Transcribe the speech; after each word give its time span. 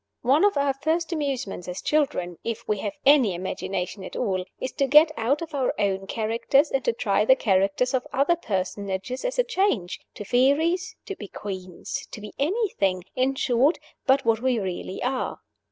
One 0.23 0.43
of 0.43 0.57
our 0.57 0.73
first 0.73 1.13
amusements 1.13 1.67
as 1.67 1.79
children 1.79 2.39
(if 2.43 2.67
we 2.67 2.79
have 2.79 2.95
any 3.05 3.35
imagination 3.35 4.03
at 4.03 4.15
all) 4.15 4.43
is 4.59 4.71
to 4.71 4.87
get 4.87 5.11
out 5.15 5.43
of 5.43 5.53
our 5.53 5.75
own 5.77 6.07
characters, 6.07 6.71
and 6.71 6.83
to 6.85 6.91
try 6.93 7.23
the 7.23 7.35
characters 7.35 7.93
of 7.93 8.07
other 8.11 8.35
personages 8.35 9.23
as 9.23 9.37
a 9.37 9.43
change 9.43 9.99
to 10.15 10.25
fairies, 10.25 10.95
to 11.05 11.15
be 11.15 11.27
queens, 11.27 12.07
to 12.09 12.19
be 12.19 12.33
anything, 12.39 13.03
in 13.15 13.35
short, 13.35 13.77
but 14.07 14.25
what 14.25 14.41
we 14.41 14.57
really 14.57 15.03
are. 15.03 15.37